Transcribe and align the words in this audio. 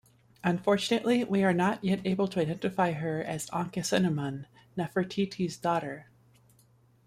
Unfortunately 0.43 1.23
we 1.25 1.43
are 1.43 1.53
not 1.53 1.83
yet 1.83 2.01
able 2.05 2.27
to 2.29 2.41
identify 2.41 2.91
her 2.91 3.23
as 3.23 3.45
Ankhesenamun, 3.51 4.47
Nefertiti's 4.75 5.57
daughter. 5.57 6.07